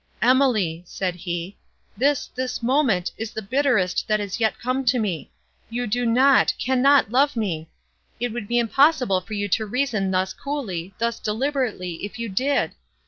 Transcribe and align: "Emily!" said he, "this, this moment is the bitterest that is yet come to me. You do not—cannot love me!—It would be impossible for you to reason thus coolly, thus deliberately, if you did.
"Emily!" 0.19 0.81
said 0.87 1.13
he, 1.13 1.55
"this, 1.95 2.25
this 2.33 2.63
moment 2.63 3.11
is 3.19 3.29
the 3.29 3.41
bitterest 3.43 4.07
that 4.07 4.19
is 4.19 4.39
yet 4.39 4.57
come 4.57 4.83
to 4.85 4.97
me. 4.97 5.29
You 5.69 5.85
do 5.85 6.07
not—cannot 6.07 7.11
love 7.11 7.35
me!—It 7.35 8.33
would 8.33 8.47
be 8.47 8.57
impossible 8.57 9.21
for 9.21 9.35
you 9.35 9.47
to 9.49 9.65
reason 9.67 10.09
thus 10.09 10.33
coolly, 10.33 10.95
thus 10.97 11.19
deliberately, 11.19 12.03
if 12.03 12.17
you 12.17 12.29
did. 12.29 12.71